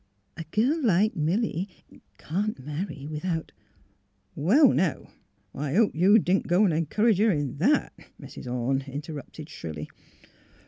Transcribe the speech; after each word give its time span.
—A 0.41 0.45
girl 0.45 0.83
like 0.83 1.15
Milly 1.15 1.69
can't 2.17 2.57
marry 2.65 3.05
without 3.05 3.51
"*' 4.11 4.35
Well, 4.35 4.69
now, 4.73 5.11
I 5.53 5.75
hope 5.75 5.93
you 5.93 6.17
didn't 6.17 6.47
go 6.47 6.65
an' 6.65 6.71
encourage 6.71 7.19
her 7.19 7.29
in 7.29 7.57
that," 7.59 7.93
Mrs. 8.19 8.51
Orne 8.51 8.81
interrupted, 8.87 9.47
shrilly. 9.47 9.87